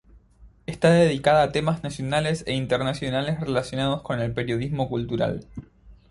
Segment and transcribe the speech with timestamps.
[0.65, 5.45] Está dedicada a temas nacionales e internacionales relacionados con el periodismo cultural.